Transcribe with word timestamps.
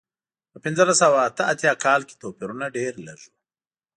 په 0.51 0.57
پنځلس 0.63 0.97
سوه 1.03 1.19
اته 1.27 1.43
اتیا 1.51 1.73
کال 1.83 2.01
کې 2.07 2.19
توپیرونه 2.21 2.65
ډېر 2.77 2.93
لږ 3.07 3.19
و. 3.27 3.31